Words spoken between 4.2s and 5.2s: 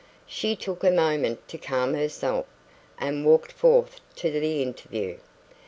the interview.